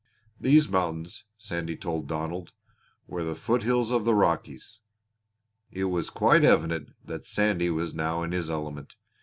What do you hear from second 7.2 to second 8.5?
Sandy was now in his